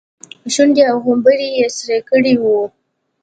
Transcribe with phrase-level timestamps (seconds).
[0.53, 2.59] شونډې او غومبري يې سره کړي وو.